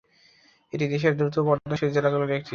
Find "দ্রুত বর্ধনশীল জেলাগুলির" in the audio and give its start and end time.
1.17-2.31